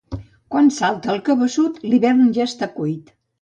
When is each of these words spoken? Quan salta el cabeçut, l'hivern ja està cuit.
Quan 0.53 0.71
salta 0.77 1.11
el 1.13 1.21
cabeçut, 1.27 1.77
l'hivern 1.91 2.25
ja 2.39 2.49
està 2.53 2.71
cuit. 2.81 3.15